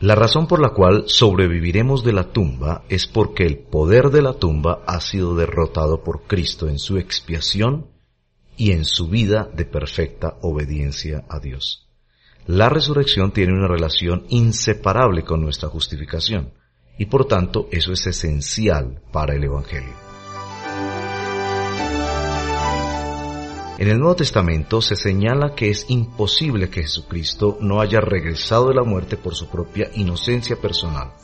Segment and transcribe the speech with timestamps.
[0.00, 4.32] La razón por la cual sobreviviremos de la tumba es porque el poder de la
[4.32, 7.86] tumba ha sido derrotado por Cristo en su expiación
[8.56, 11.86] y en su vida de perfecta obediencia a Dios.
[12.46, 16.54] La resurrección tiene una relación inseparable con nuestra justificación
[16.96, 20.09] y por tanto eso es esencial para el Evangelio.
[23.80, 28.74] En el Nuevo Testamento se señala que es imposible que Jesucristo no haya regresado de
[28.74, 31.14] la muerte por su propia inocencia personal.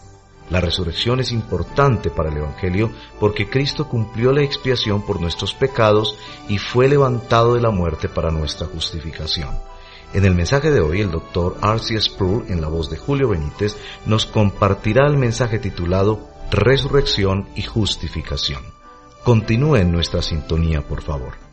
[0.49, 2.91] La resurrección es importante para el Evangelio
[3.21, 6.17] porque Cristo cumplió la expiación por nuestros pecados
[6.49, 9.51] y fue levantado de la muerte para nuestra justificación.
[10.15, 12.01] En el mensaje de hoy, el doctor R.C.
[12.01, 18.63] Sproul, en la voz de Julio Benítez, nos compartirá el mensaje titulado Resurrección y Justificación.
[19.25, 21.46] Continúe en nuestra sintonía, por favor.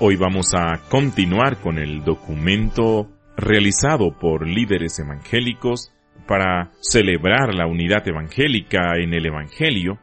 [0.00, 5.92] Hoy vamos a continuar con el documento realizado por líderes evangélicos
[6.26, 10.00] para celebrar la unidad evangélica en el Evangelio.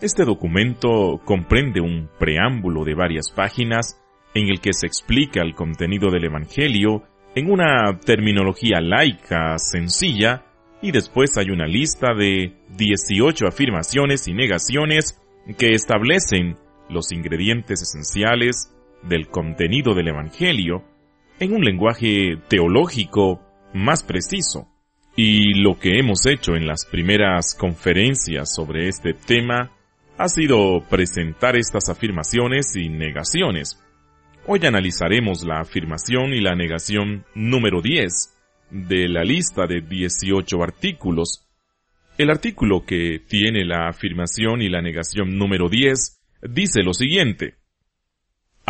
[0.00, 4.00] Este documento comprende un preámbulo de varias páginas
[4.34, 7.02] en el que se explica el contenido del Evangelio
[7.34, 10.46] en una terminología laica sencilla
[10.80, 15.20] y después hay una lista de 18 afirmaciones y negaciones
[15.58, 16.56] que establecen
[16.88, 20.84] los ingredientes esenciales del contenido del Evangelio
[21.38, 23.40] en un lenguaje teológico
[23.74, 24.68] más preciso.
[25.16, 29.72] Y lo que hemos hecho en las primeras conferencias sobre este tema
[30.16, 33.82] ha sido presentar estas afirmaciones y negaciones.
[34.46, 38.34] Hoy analizaremos la afirmación y la negación número 10
[38.70, 41.46] de la lista de 18 artículos.
[42.16, 47.57] El artículo que tiene la afirmación y la negación número 10 dice lo siguiente.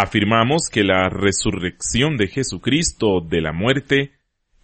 [0.00, 4.12] Afirmamos que la resurrección de Jesucristo de la muerte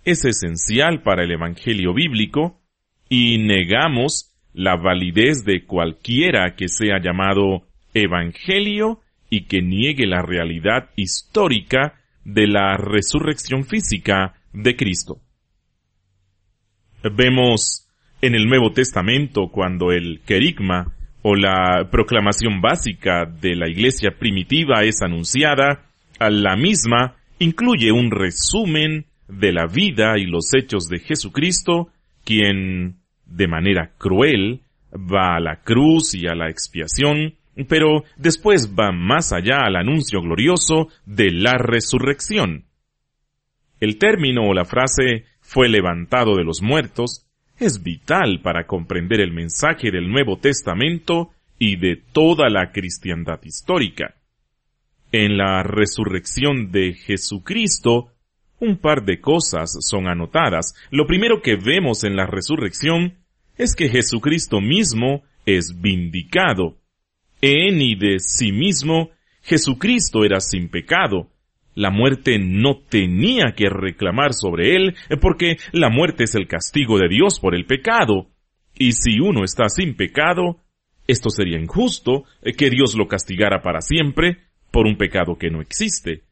[0.05, 2.61] es esencial para el Evangelio bíblico
[3.09, 10.91] y negamos la validez de cualquiera que sea llamado Evangelio y que niegue la realidad
[10.95, 15.19] histórica de la resurrección física de Cristo.
[17.03, 17.89] Vemos
[18.21, 20.95] en el Nuevo Testamento cuando el querigma
[21.27, 25.87] o la proclamación básica de la iglesia primitiva es anunciada,
[26.19, 31.89] a la misma incluye un resumen de la vida y los hechos de Jesucristo,
[32.27, 34.61] quien, de manera cruel,
[34.93, 37.37] va a la cruz y a la expiación,
[37.71, 42.67] pero después va más allá al anuncio glorioso de la resurrección.
[43.81, 47.25] El término o la frase fue levantado de los muertos
[47.59, 54.17] es vital para comprender el mensaje del Nuevo Testamento y de toda la cristiandad histórica.
[55.13, 58.11] En la resurrección de Jesucristo,
[58.59, 60.75] un par de cosas son anotadas.
[60.91, 63.19] Lo primero que vemos en la resurrección
[63.57, 66.79] es que Jesucristo mismo es vindicado.
[67.41, 69.11] En y de sí mismo,
[69.43, 71.31] Jesucristo era sin pecado,
[71.75, 77.09] la muerte no tenía que reclamar sobre él porque la muerte es el castigo de
[77.09, 78.29] Dios por el pecado.
[78.77, 80.59] Y si uno está sin pecado,
[81.07, 82.25] esto sería injusto
[82.57, 84.39] que Dios lo castigara para siempre
[84.71, 86.23] por un pecado que no existe.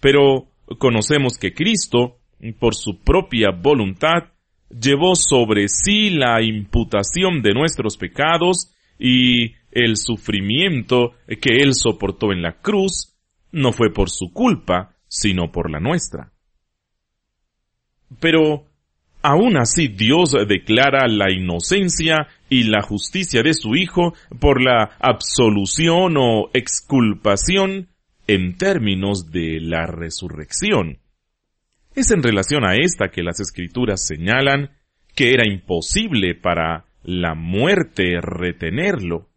[0.00, 0.48] Pero
[0.78, 2.18] conocemos que Cristo,
[2.58, 4.32] por su propia voluntad,
[4.68, 12.42] llevó sobre sí la imputación de nuestros pecados y el sufrimiento que él soportó en
[12.42, 13.11] la cruz
[13.52, 16.32] no fue por su culpa, sino por la nuestra.
[18.20, 18.66] Pero
[19.22, 26.16] aún así Dios declara la inocencia y la justicia de su Hijo por la absolución
[26.16, 27.88] o exculpación
[28.26, 30.98] en términos de la resurrección.
[31.94, 34.70] Es en relación a esta que las escrituras señalan
[35.14, 39.28] que era imposible para la muerte retenerlo.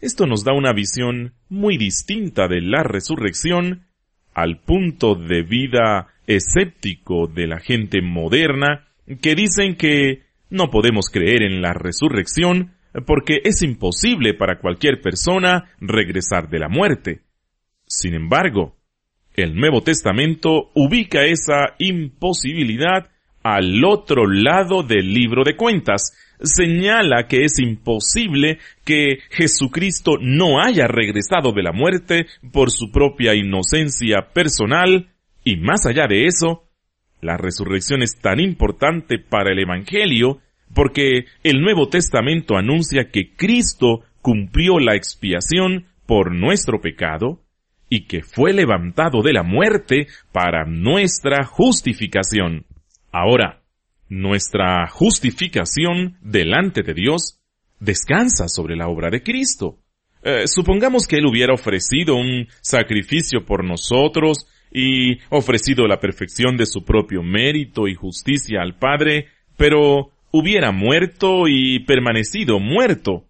[0.00, 3.86] Esto nos da una visión muy distinta de la resurrección
[4.34, 8.88] al punto de vida escéptico de la gente moderna
[9.20, 12.72] que dicen que no podemos creer en la resurrección
[13.06, 17.20] porque es imposible para cualquier persona regresar de la muerte.
[17.86, 18.76] Sin embargo,
[19.34, 23.10] el Nuevo Testamento ubica esa imposibilidad
[23.42, 26.12] al otro lado del libro de cuentas,
[26.42, 33.34] señala que es imposible que Jesucristo no haya regresado de la muerte por su propia
[33.34, 35.10] inocencia personal,
[35.44, 36.64] y más allá de eso,
[37.20, 40.40] la resurrección es tan importante para el Evangelio
[40.74, 47.40] porque el Nuevo Testamento anuncia que Cristo cumplió la expiación por nuestro pecado
[47.88, 52.66] y que fue levantado de la muerte para nuestra justificación.
[53.12, 53.62] Ahora,
[54.08, 57.40] Nuestra justificación delante de Dios
[57.80, 59.78] descansa sobre la obra de Cristo.
[60.22, 66.66] Eh, supongamos que Él hubiera ofrecido un sacrificio por nosotros y ofrecido la perfección de
[66.66, 73.24] su propio mérito y justicia al Padre, pero hubiera muerto y permanecido muerto.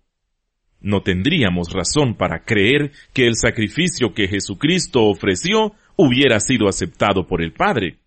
[0.81, 7.43] No tendríamos razón para creer que el sacrificio que Jesucristo ofreció hubiera sido aceptado por
[7.43, 7.99] el Padre.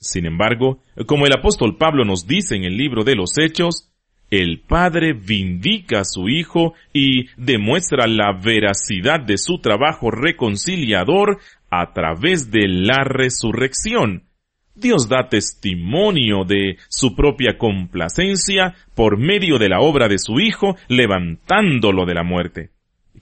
[0.00, 3.90] Sin embargo, como el apóstol Pablo nos dice en el libro de los Hechos,
[4.30, 11.38] el Padre vindica a su Hijo y demuestra la veracidad de su trabajo reconciliador
[11.70, 14.24] a través de la resurrección.
[14.74, 20.76] Dios da testimonio de su propia complacencia por medio de la obra de su Hijo,
[20.88, 22.70] levantándolo de la muerte.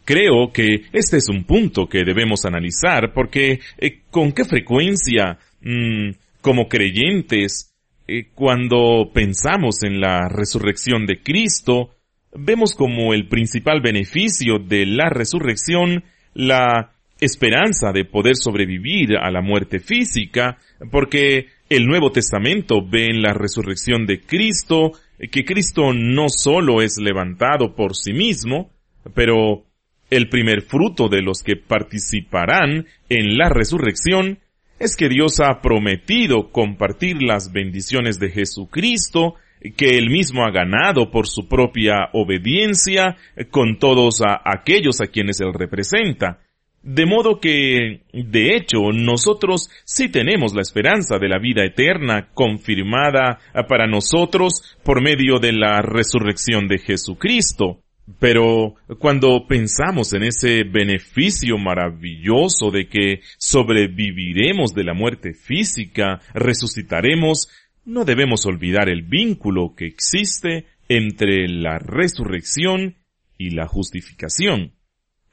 [0.05, 6.11] Creo que este es un punto que debemos analizar porque eh, con qué frecuencia, mm,
[6.45, 7.75] como creyentes,
[8.07, 11.95] eh, cuando pensamos en la resurrección de Cristo,
[12.35, 16.05] vemos como el principal beneficio de la resurrección
[16.35, 20.59] la esperanza de poder sobrevivir a la muerte física,
[20.91, 24.93] porque el Nuevo Testamento ve en la resurrección de Cristo
[25.33, 28.71] que Cristo no solo es levantado por sí mismo,
[29.15, 29.65] pero
[30.11, 34.41] el primer fruto de los que participarán en la resurrección
[34.79, 39.35] es que Dios ha prometido compartir las bendiciones de Jesucristo
[39.77, 43.17] que él mismo ha ganado por su propia obediencia
[43.51, 46.41] con todos aquellos a quienes él representa.
[46.83, 53.39] De modo que, de hecho, nosotros sí tenemos la esperanza de la vida eterna confirmada
[53.67, 57.84] para nosotros por medio de la resurrección de Jesucristo.
[58.19, 67.49] Pero cuando pensamos en ese beneficio maravilloso de que sobreviviremos de la muerte física, resucitaremos,
[67.87, 72.97] no debemos olvidar el vínculo que existe entre la resurrección
[73.39, 74.73] y la justificación.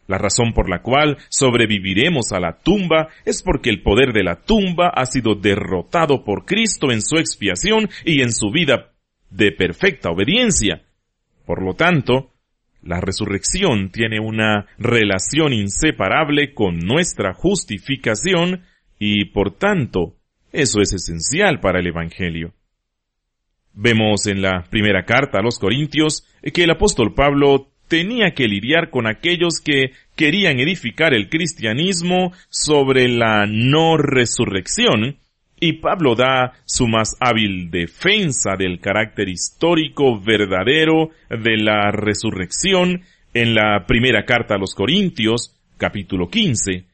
[0.08, 4.42] La razón por la cual sobreviviremos a la tumba es porque el poder de la
[4.42, 8.92] tumba ha sido derrotado por Cristo en su expiación y en su vida
[9.30, 10.84] de perfecta obediencia.
[11.46, 12.31] Por lo tanto,
[12.84, 18.64] la resurrección tiene una relación inseparable con nuestra justificación
[18.98, 20.16] y por tanto
[20.52, 22.54] eso es esencial para el Evangelio.
[23.74, 28.90] Vemos en la primera carta a los Corintios que el apóstol Pablo tenía que lidiar
[28.90, 35.21] con aquellos que querían edificar el cristianismo sobre la no resurrección
[35.64, 43.04] y Pablo da su más hábil defensa del carácter histórico verdadero de la resurrección
[43.36, 46.86] en la primera carta a los Corintios, capítulo 15,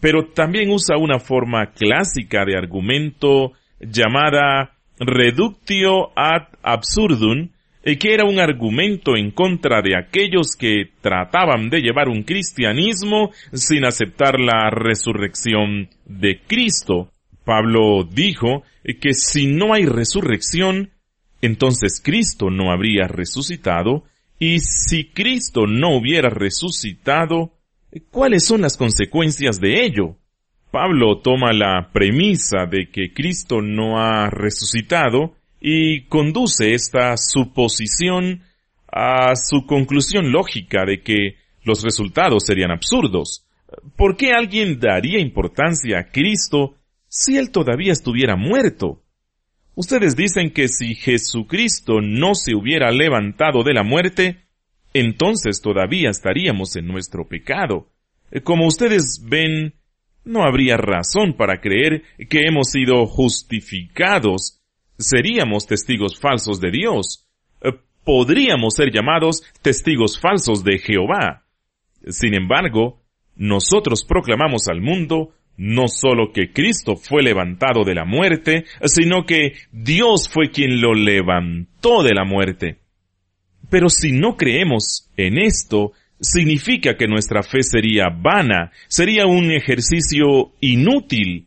[0.00, 7.48] pero también usa una forma clásica de argumento llamada reductio ad absurdum,
[7.82, 13.84] que era un argumento en contra de aquellos que trataban de llevar un cristianismo sin
[13.84, 17.10] aceptar la resurrección de Cristo.
[17.44, 18.62] Pablo dijo
[19.00, 20.90] que si no hay resurrección,
[21.40, 24.04] entonces Cristo no habría resucitado,
[24.38, 27.52] y si Cristo no hubiera resucitado,
[28.10, 30.16] ¿cuáles son las consecuencias de ello?
[30.70, 38.42] Pablo toma la premisa de que Cristo no ha resucitado y conduce esta suposición
[38.88, 43.46] a su conclusión lógica de que los resultados serían absurdos.
[43.96, 46.74] ¿Por qué alguien daría importancia a Cristo
[47.16, 49.00] si él todavía estuviera muerto.
[49.76, 54.48] Ustedes dicen que si Jesucristo no se hubiera levantado de la muerte,
[54.92, 57.88] entonces todavía estaríamos en nuestro pecado.
[58.42, 59.74] Como ustedes ven,
[60.24, 64.60] no habría razón para creer que hemos sido justificados.
[64.98, 67.28] Seríamos testigos falsos de Dios.
[68.04, 71.44] Podríamos ser llamados testigos falsos de Jehová.
[72.08, 73.04] Sin embargo,
[73.36, 79.54] nosotros proclamamos al mundo no solo que Cristo fue levantado de la muerte, sino que
[79.72, 82.78] Dios fue quien lo levantó de la muerte.
[83.70, 90.52] Pero si no creemos en esto, significa que nuestra fe sería vana, sería un ejercicio
[90.60, 91.46] inútil.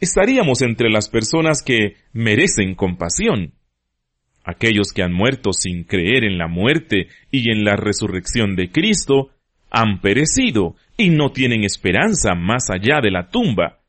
[0.00, 3.54] Estaríamos entre las personas que merecen compasión.
[4.44, 9.30] Aquellos que han muerto sin creer en la muerte y en la resurrección de Cristo
[9.74, 13.80] han perecido y no tienen esperanza más allá de la tumba.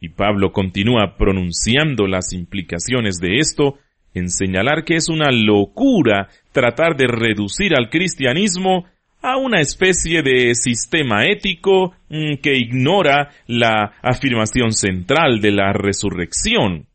[0.00, 3.78] Y Pablo continúa pronunciando las implicaciones de esto
[4.14, 8.86] en señalar que es una locura tratar de reducir al cristianismo
[9.20, 16.86] a una especie de sistema ético mm, que ignora la afirmación central de la resurrección.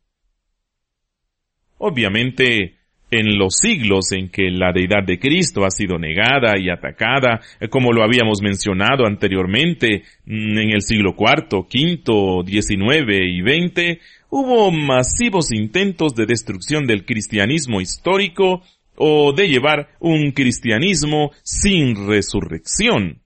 [1.78, 2.78] Obviamente,
[3.12, 7.68] en los siglos en que la deidad de Cristo ha sido negada y atacada, eh,
[7.68, 14.00] como lo habíamos mencionado anteriormente, mm, en el siglo IV, V, XIX y XX,
[14.30, 18.64] hubo masivos intentos de destrucción del cristianismo histórico
[18.96, 23.22] o de llevar un cristianismo sin resurrección.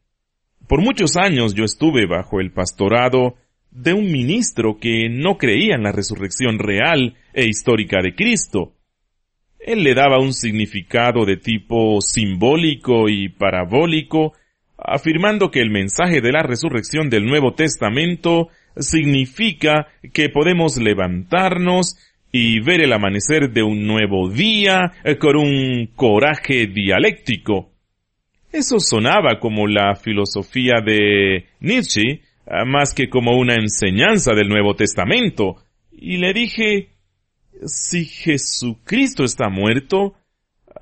[0.68, 3.36] Por muchos años yo estuve bajo el pastorado
[3.70, 8.75] de un ministro que no creía en la resurrección real e histórica de Cristo.
[9.65, 14.34] Él le daba un significado de tipo simbólico y parabólico,
[14.77, 21.98] afirmando que el mensaje de la resurrección del Nuevo Testamento significa que podemos levantarnos
[22.31, 27.72] y ver el amanecer de un nuevo día con un coraje dialéctico.
[28.51, 32.22] Eso sonaba como la filosofía de Nietzsche,
[32.67, 35.55] más que como una enseñanza del Nuevo Testamento.
[35.91, 36.89] Y le dije,
[37.65, 40.15] si Jesucristo está muerto,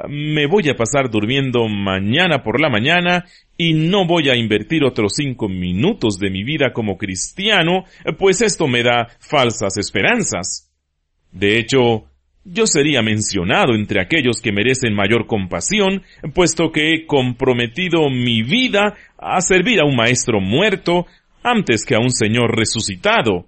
[0.08, 3.26] me voy a pasar durmiendo mañana por la mañana
[3.58, 7.86] y no voy a invertir otros cinco minutos de mi vida como cristiano,
[8.18, 10.72] pues esto me da falsas esperanzas.
[11.32, 12.06] De hecho,
[12.44, 16.04] yo sería mencionado entre aquellos que merecen mayor compasión,
[16.34, 21.06] puesto que he comprometido mi vida a servir a un maestro muerto
[21.44, 23.48] antes que a un Señor resucitado.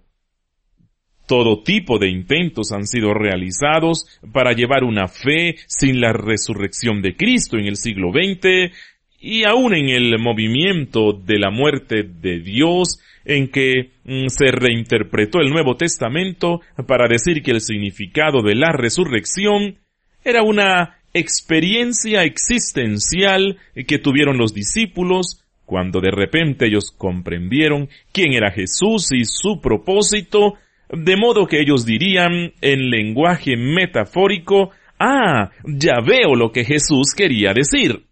[1.27, 7.15] Todo tipo de intentos han sido realizados para llevar una fe sin la resurrección de
[7.15, 8.71] Cristo en el siglo XX
[9.19, 15.39] y aún en el movimiento de la muerte de Dios en que mm, se reinterpretó
[15.39, 19.79] el Nuevo Testamento para decir que el significado de la resurrección
[20.23, 28.51] era una experiencia existencial que tuvieron los discípulos cuando de repente ellos comprendieron quién era
[28.51, 30.55] Jesús y su propósito
[30.91, 37.53] de modo que ellos dirían en lenguaje metafórico, ah, ya veo lo que Jesús quería
[37.53, 38.05] decir.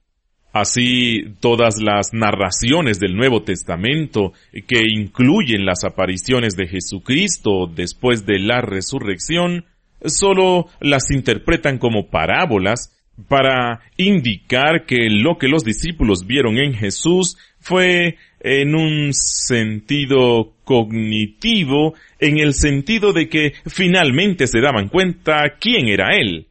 [0.52, 8.38] Así, todas las narraciones del Nuevo Testamento que incluyen las apariciones de Jesucristo después de
[8.38, 9.66] la resurrección,
[10.06, 12.92] solo las interpretan como parábolas
[13.28, 21.94] para indicar que lo que los discípulos vieron en Jesús fue en un sentido cognitivo,
[22.20, 26.48] en el sentido de que finalmente se daban cuenta quién era Él.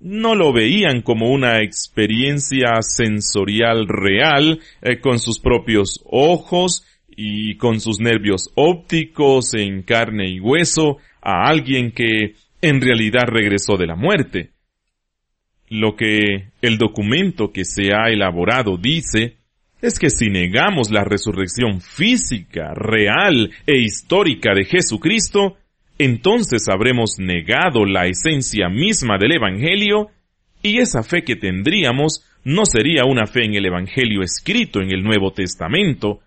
[0.00, 7.80] No lo veían como una experiencia sensorial real, eh, con sus propios ojos y con
[7.80, 13.96] sus nervios ópticos en carne y hueso, a alguien que en realidad regresó de la
[13.96, 14.50] muerte.
[15.68, 19.36] Lo que el documento que se ha elaborado dice
[19.82, 25.56] es que si negamos la resurrección física, real e histórica de Jesucristo,
[25.98, 30.10] entonces habremos negado la esencia misma del Evangelio
[30.62, 35.02] y esa fe que tendríamos no sería una fe en el Evangelio escrito en el
[35.02, 36.20] Nuevo Testamento.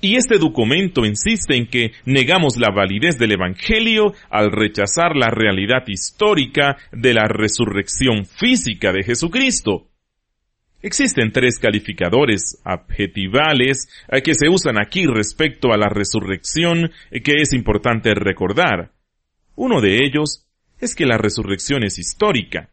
[0.00, 5.84] Y este documento insiste en que negamos la validez del Evangelio al rechazar la realidad
[5.86, 9.88] histórica de la resurrección física de Jesucristo.
[10.84, 17.40] Existen tres calificadores adjetivales eh, que se usan aquí respecto a la resurrección eh, que
[17.40, 18.92] es importante recordar.
[19.56, 20.46] Uno de ellos
[20.78, 22.68] es que la resurrección es histórica.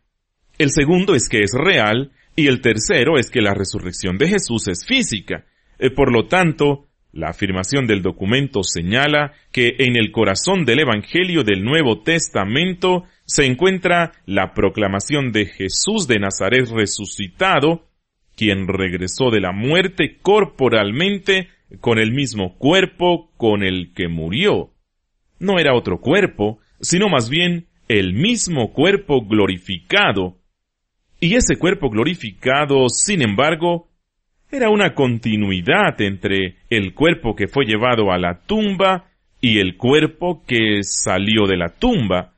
[0.58, 4.68] El segundo es que es real y el tercero es que la resurrección de Jesús
[4.68, 5.46] es física.
[5.80, 11.46] Eh, por lo tanto, la afirmación del documento señala que en el corazón del Evangelio
[11.46, 17.86] del Nuevo Testamento se encuentra la proclamación de Jesús de Nazaret resucitado
[18.42, 24.72] quien regresó de la muerte corporalmente con el mismo cuerpo con el que murió.
[25.38, 30.40] No era otro cuerpo, sino más bien el mismo cuerpo glorificado.
[31.20, 33.90] Y ese cuerpo glorificado, sin embargo,
[34.52, 40.42] era una continuidad entre el cuerpo que fue llevado a la tumba y el cuerpo
[40.48, 42.34] que salió de la tumba.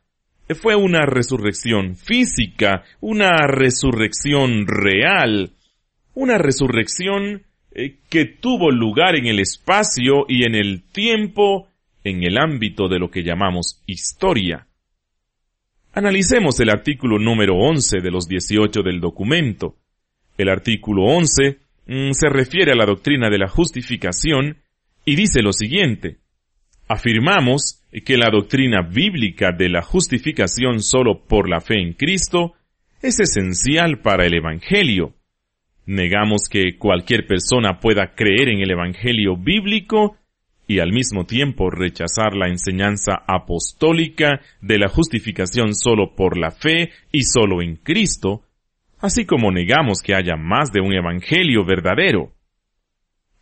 [0.61, 5.52] Fue una resurrección física, una resurrección real,
[6.13, 11.67] una resurrección eh, que tuvo lugar en el espacio y en el tiempo
[12.03, 14.67] en el ámbito de lo que llamamos historia.
[15.93, 19.75] Analicemos el artículo número 11 de los 18 del documento.
[20.37, 24.57] El artículo 11 mm, se refiere a la doctrina de la justificación
[25.05, 26.17] y dice lo siguiente.
[26.87, 32.53] Afirmamos que la doctrina bíblica de la justificación solo por la fe en Cristo
[33.01, 35.13] es esencial para el Evangelio
[35.85, 40.17] Negamos que cualquier persona pueda creer en el Evangelio bíblico
[40.67, 46.91] y al mismo tiempo rechazar la enseñanza apostólica de la justificación solo por la fe
[47.11, 48.43] y solo en Cristo,
[48.99, 52.31] así como negamos que haya más de un evangelio verdadero.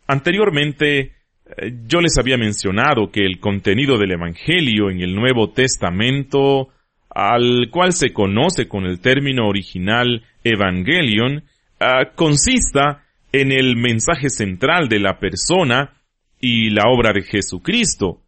[0.08, 1.12] Anteriormente,
[1.46, 6.68] eh, yo les había mencionado que el contenido del Evangelio en el Nuevo Testamento,
[7.08, 11.44] al cual se conoce con el término original Evangelion,
[11.82, 15.94] ah, consista en el mensaje central de la persona
[16.40, 18.20] y la obra de Jesucristo.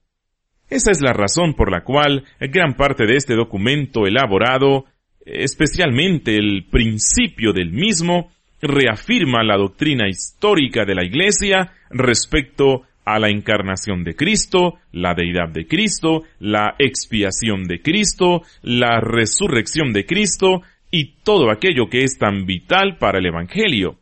[0.70, 4.86] Esa es la razón por la cual gran parte de este documento elaborado,
[5.26, 8.32] especialmente el principio del mismo,
[8.62, 15.50] reafirma la doctrina histórica de la Iglesia respecto a la encarnación de Cristo, la deidad
[15.50, 20.62] de Cristo, la expiación de Cristo, la resurrección de Cristo
[20.96, 23.98] y todo aquello que es tan vital para el Evangelio.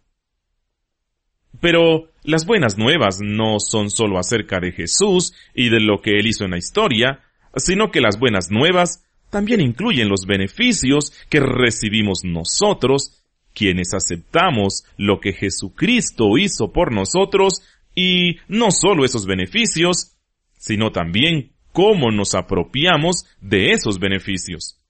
[1.58, 6.26] Pero las buenas nuevas no son solo acerca de Jesús y de lo que Él
[6.26, 7.20] hizo en la historia,
[7.56, 15.18] sino que las buenas nuevas también incluyen los beneficios que recibimos nosotros, quienes aceptamos lo
[15.18, 17.62] que Jesucristo hizo por nosotros,
[17.94, 20.18] y no solo esos beneficios,
[20.58, 24.81] sino también cómo nos apropiamos de esos beneficios.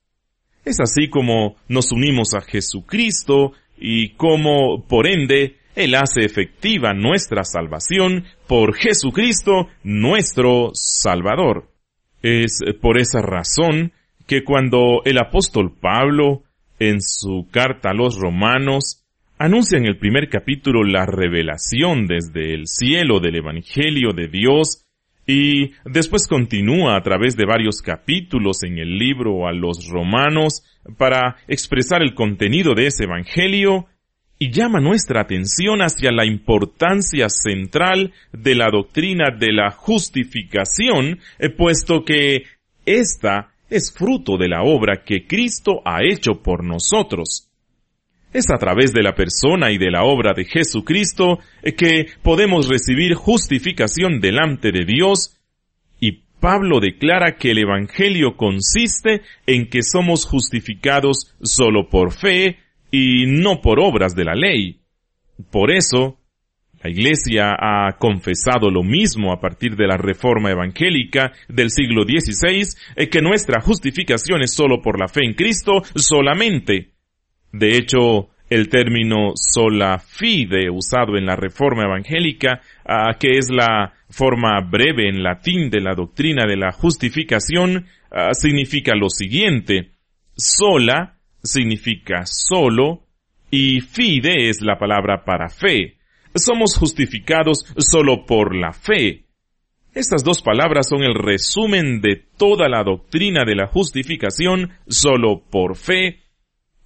[0.65, 7.43] Es así como nos unimos a Jesucristo y cómo, por ende, él hace efectiva nuestra
[7.43, 11.69] salvación por Jesucristo, nuestro Salvador.
[12.21, 13.91] Es por esa razón
[14.27, 16.43] que cuando el apóstol Pablo,
[16.79, 19.03] en su carta a los romanos,
[19.37, 24.85] anuncia en el primer capítulo la revelación desde el cielo del Evangelio de Dios,
[25.25, 30.63] y después continúa a través de varios capítulos en el libro a los romanos
[30.97, 33.87] para expresar el contenido de ese Evangelio,
[34.43, 41.49] y llama nuestra atención hacia la importancia central de la doctrina de la justificación, eh,
[41.49, 42.43] puesto que
[42.85, 47.52] esta es fruto de la obra que Cristo ha hecho por nosotros.
[48.33, 52.67] Es a través de la persona y de la obra de Jesucristo eh, que podemos
[52.67, 55.39] recibir justificación delante de Dios
[55.99, 62.57] y Pablo declara que el Evangelio consiste en que somos justificados solo por fe
[62.91, 64.81] y no por obras de la ley.
[65.51, 66.17] Por eso,
[66.83, 72.67] la Iglesia ha confesado lo mismo a partir de la reforma evangélica del siglo XVI,
[72.95, 76.92] eh, que nuestra justificación es solo por la fe en Cristo solamente.
[77.53, 83.93] De hecho, el término sola fide usado en la reforma evangélica, ah, que es la
[84.09, 89.91] forma breve en latín de la doctrina de la justificación, ah, significa lo siguiente.
[90.35, 93.03] Sola significa solo
[93.51, 95.97] y fide es la palabra para fe.
[96.33, 99.25] Somos justificados solo por la fe.
[99.93, 105.75] Estas dos palabras son el resumen de toda la doctrina de la justificación solo por
[105.75, 106.22] fe,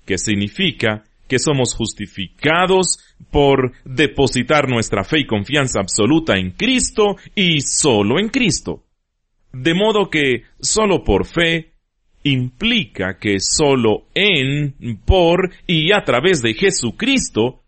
[0.07, 7.59] que significa que somos justificados por depositar nuestra fe y confianza absoluta en Cristo y
[7.61, 8.85] solo en Cristo.
[9.51, 11.73] De modo que solo por fe
[12.23, 17.63] implica que solo en, por y a través de Jesucristo,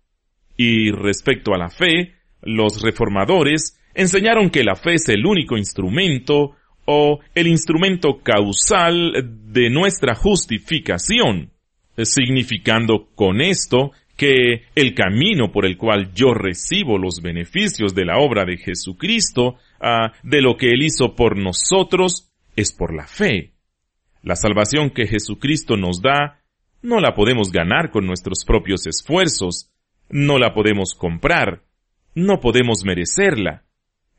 [0.56, 6.56] y respecto a la fe, los reformadores enseñaron que la fe es el único instrumento
[6.86, 9.14] o el instrumento causal
[9.52, 11.52] de nuestra justificación,
[12.04, 18.18] significando con esto que el camino por el cual yo recibo los beneficios de la
[18.18, 23.54] obra de Jesucristo, ah, de lo que Él hizo por nosotros, es por la fe.
[24.22, 26.42] La salvación que Jesucristo nos da
[26.82, 29.72] no la podemos ganar con nuestros propios esfuerzos,
[30.10, 31.64] no la podemos comprar,
[32.16, 33.64] no podemos merecerla,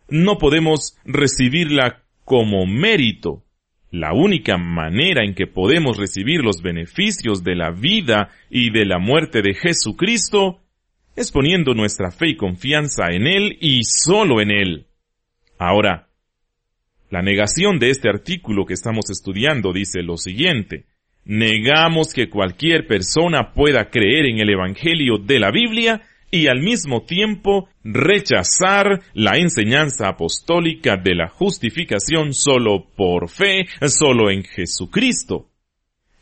[0.09, 3.45] no podemos recibirla como mérito.
[3.91, 8.99] La única manera en que podemos recibir los beneficios de la vida y de la
[8.99, 10.61] muerte de Jesucristo
[11.17, 14.87] es poniendo nuestra fe y confianza en Él y solo en Él.
[15.59, 16.09] Ahora,
[17.11, 20.85] la negación de este artículo que estamos estudiando dice lo siguiente.
[21.25, 26.01] Negamos que cualquier persona pueda creer en el Evangelio de la Biblia
[26.31, 34.31] y al mismo tiempo rechazar la enseñanza apostólica de la justificación solo por fe, solo
[34.31, 35.49] en Jesucristo.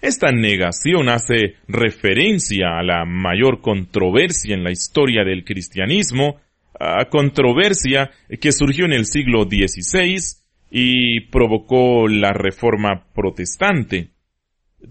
[0.01, 6.41] Esta negación hace referencia a la mayor controversia en la historia del cristianismo,
[6.79, 10.39] a controversia que surgió en el siglo XVI
[10.71, 14.11] y provocó la reforma protestante.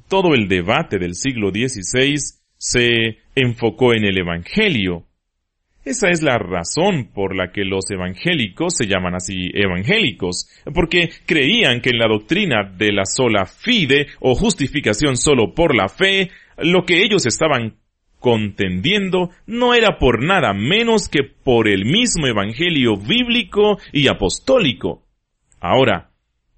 [0.09, 2.17] Todo el debate del siglo XVI
[2.57, 5.06] se enfocó en el Evangelio.
[5.87, 11.79] Esa es la razón por la que los evangélicos se llaman así evangélicos, porque creían
[11.79, 16.83] que en la doctrina de la sola fide o justificación solo por la fe, lo
[16.83, 17.77] que ellos estaban
[18.19, 25.05] contendiendo no era por nada menos que por el mismo evangelio bíblico y apostólico.
[25.61, 26.11] Ahora,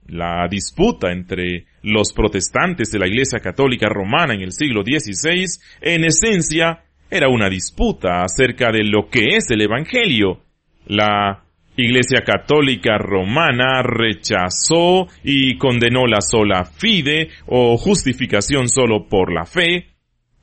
[0.07, 5.45] la disputa entre los protestantes de la Iglesia Católica Romana en el siglo XVI,
[5.81, 10.41] en esencia, era una disputa acerca de lo que es el Evangelio.
[10.85, 11.43] La
[11.75, 19.87] Iglesia Católica Romana rechazó y condenó la sola fide o justificación solo por la fe.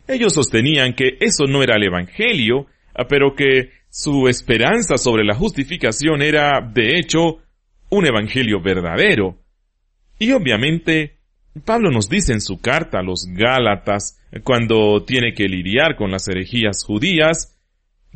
[0.08, 2.66] Ellos sostenían que eso no era el Evangelio,
[3.08, 7.38] pero que su esperanza sobre la justificación era, de hecho,
[7.90, 9.36] un Evangelio verdadero.
[10.18, 11.15] Y obviamente
[11.64, 16.28] Pablo nos dice en su carta a los Gálatas, cuando tiene que lidiar con las
[16.28, 17.56] herejías judías,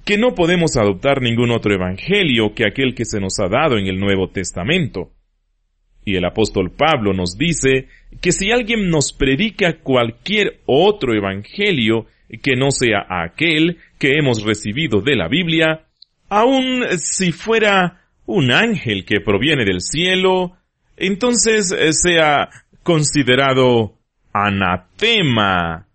[0.05, 3.87] que no podemos adoptar ningún otro evangelio que aquel que se nos ha dado en
[3.87, 5.13] el Nuevo Testamento.
[6.05, 7.89] Y el apóstol Pablo nos dice
[8.21, 12.07] que si alguien nos predica cualquier otro evangelio
[12.43, 15.87] que no sea aquel que hemos recibido de la Biblia,
[16.29, 20.57] aun si fuera un ángel que proviene del cielo,
[20.97, 22.49] entonces sea
[22.83, 23.99] considerado
[24.33, 25.87] anatema,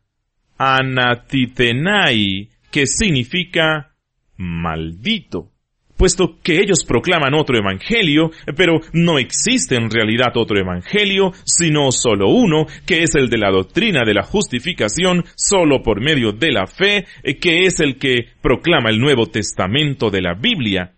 [0.57, 3.95] anatitenai, que significa
[4.37, 5.51] maldito,
[5.97, 12.29] puesto que ellos proclaman otro evangelio, pero no existe en realidad otro evangelio, sino solo
[12.29, 16.67] uno, que es el de la doctrina de la justificación solo por medio de la
[16.67, 17.05] fe,
[17.39, 20.95] que es el que proclama el Nuevo Testamento de la Biblia.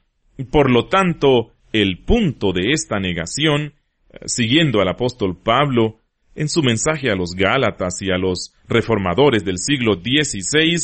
[0.52, 3.74] Por lo tanto, el punto de esta negación
[4.26, 6.00] siguiendo al apóstol Pablo
[6.36, 10.78] en su mensaje a los Gálatas y a los reformadores del siglo XVI,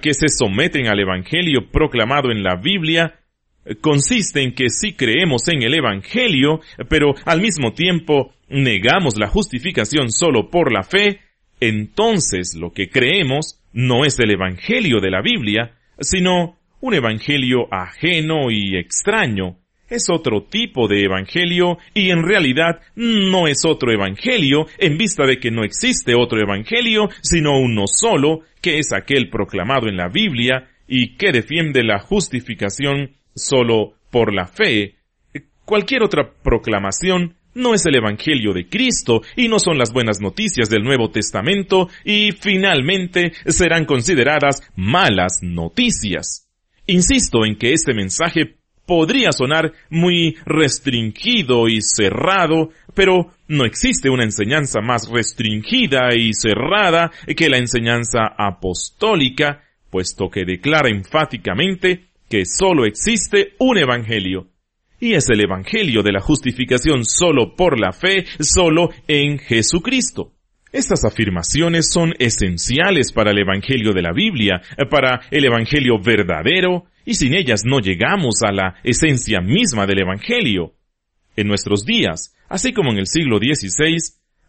[0.00, 3.14] que se someten al Evangelio proclamado en la Biblia,
[3.82, 10.10] consiste en que sí creemos en el Evangelio, pero al mismo tiempo negamos la justificación
[10.10, 11.20] solo por la fe,
[11.60, 18.50] entonces lo que creemos no es el Evangelio de la Biblia, sino un Evangelio ajeno
[18.50, 19.58] y extraño,
[19.88, 25.38] es otro tipo de evangelio y en realidad no es otro evangelio en vista de
[25.38, 30.68] que no existe otro evangelio sino uno solo que es aquel proclamado en la Biblia
[30.88, 34.96] y que defiende la justificación solo por la fe.
[35.64, 40.68] Cualquier otra proclamación no es el Evangelio de Cristo y no son las buenas noticias
[40.68, 46.48] del Nuevo Testamento y finalmente serán consideradas malas noticias.
[46.86, 54.24] Insisto en que este mensaje podría sonar muy restringido y cerrado, pero no existe una
[54.24, 62.86] enseñanza más restringida y cerrada que la enseñanza apostólica, puesto que declara enfáticamente que solo
[62.86, 64.48] existe un evangelio.
[64.98, 70.32] Y es el evangelio de la justificación solo por la fe, solo en Jesucristo.
[70.72, 77.14] Estas afirmaciones son esenciales para el Evangelio de la Biblia, para el Evangelio verdadero, y
[77.14, 80.74] sin ellas no llegamos a la esencia misma del Evangelio.
[81.36, 83.96] En nuestros días, así como en el siglo XVI,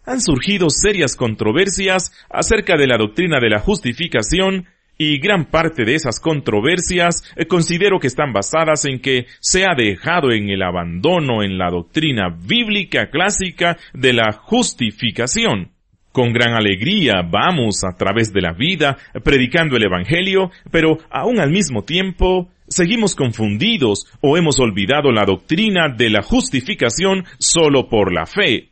[0.06, 4.67] han surgido serias controversias acerca de la doctrina de la justificación
[4.98, 9.76] y gran parte de esas controversias eh, considero que están basadas en que se ha
[9.76, 15.76] dejado en el abandono en la doctrina bíblica clásica de la justificación.
[16.17, 21.51] Con gran alegría vamos a través de la vida predicando el Evangelio, pero aún al
[21.51, 28.25] mismo tiempo seguimos confundidos o hemos olvidado la doctrina de la justificación solo por la
[28.25, 28.71] fe.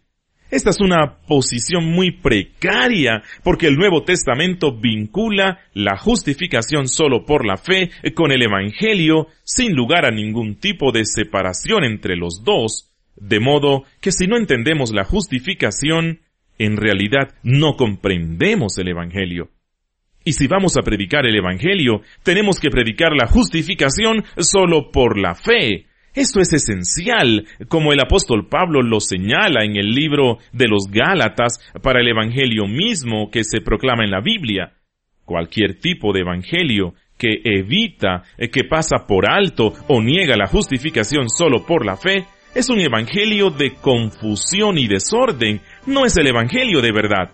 [0.50, 7.46] Esta es una posición muy precaria porque el Nuevo Testamento vincula la justificación solo por
[7.46, 12.92] la fe con el Evangelio sin lugar a ningún tipo de separación entre los dos,
[13.16, 16.25] de modo que si no entendemos la justificación,
[16.58, 19.50] en realidad no comprendemos el Evangelio.
[20.24, 25.36] Y si vamos a predicar el Evangelio, tenemos que predicar la justificación solo por la
[25.36, 25.86] fe.
[26.16, 31.60] Esto es esencial, como el apóstol Pablo lo señala en el libro de los Gálatas
[31.84, 34.74] para el Evangelio mismo que se proclama en la Biblia.
[35.26, 41.66] Cualquier tipo de Evangelio que evita, que pasa por alto o niega la justificación solo
[41.66, 46.92] por la fe, es un evangelio de confusión y desorden, no es el evangelio de
[46.92, 47.32] verdad.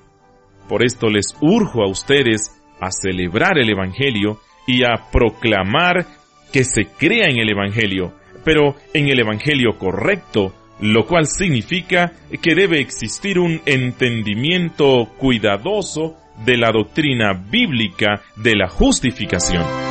[0.67, 6.05] Por esto les urjo a ustedes a celebrar el evangelio y a proclamar
[6.51, 12.11] que se crea en el evangelio, pero en el evangelio correcto, lo cual significa
[12.41, 19.90] que debe existir un entendimiento cuidadoso de la doctrina bíblica de la justificación.